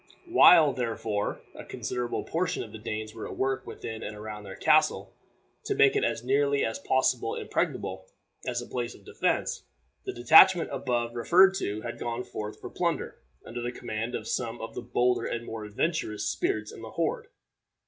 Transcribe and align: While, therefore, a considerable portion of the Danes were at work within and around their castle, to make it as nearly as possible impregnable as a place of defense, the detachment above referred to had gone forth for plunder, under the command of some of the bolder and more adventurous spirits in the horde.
While, 0.25 0.73
therefore, 0.73 1.43
a 1.53 1.63
considerable 1.63 2.23
portion 2.23 2.63
of 2.63 2.71
the 2.71 2.79
Danes 2.79 3.13
were 3.13 3.27
at 3.27 3.37
work 3.37 3.67
within 3.67 4.01
and 4.01 4.17
around 4.17 4.45
their 4.45 4.55
castle, 4.55 5.13
to 5.65 5.75
make 5.75 5.95
it 5.95 6.03
as 6.03 6.23
nearly 6.23 6.65
as 6.65 6.79
possible 6.79 7.35
impregnable 7.35 8.07
as 8.43 8.63
a 8.63 8.65
place 8.65 8.95
of 8.95 9.05
defense, 9.05 9.61
the 10.03 10.11
detachment 10.11 10.71
above 10.71 11.13
referred 11.13 11.53
to 11.59 11.81
had 11.81 11.99
gone 11.99 12.23
forth 12.23 12.59
for 12.59 12.71
plunder, 12.71 13.19
under 13.45 13.61
the 13.61 13.71
command 13.71 14.15
of 14.15 14.27
some 14.27 14.59
of 14.59 14.73
the 14.73 14.81
bolder 14.81 15.27
and 15.27 15.45
more 15.45 15.65
adventurous 15.65 16.25
spirits 16.25 16.71
in 16.71 16.81
the 16.81 16.89
horde. 16.89 17.27